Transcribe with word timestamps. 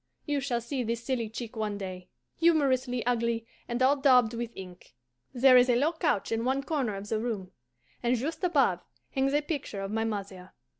You 0.25 0.39
shall 0.39 0.61
see 0.61 0.81
this 0.81 1.03
silly 1.03 1.29
chick 1.29 1.55
one 1.55 1.77
day, 1.77 2.09
humorously 2.39 3.05
ugly 3.05 3.45
and 3.67 3.83
all 3.83 3.95
daubed 3.97 4.33
with 4.33 4.49
ink. 4.55 4.95
There 5.31 5.57
is 5.57 5.69
a 5.69 5.75
low 5.75 5.93
couch 5.93 6.31
in 6.31 6.43
one 6.43 6.63
corner 6.63 6.95
of 6.95 7.09
the 7.09 7.19
room, 7.19 7.51
and 8.01 8.15
just 8.17 8.43
above 8.43 8.81
hangs 9.11 9.33
a 9.35 9.43
picture 9.43 9.81
of 9.81 9.91
my 9.91 10.03
mother. 10.05 10.53